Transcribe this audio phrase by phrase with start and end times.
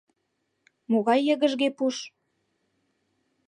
[0.91, 1.95] —Могай йыгыжге пуш...